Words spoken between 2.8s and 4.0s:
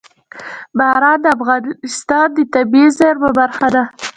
زیرمو برخه ده.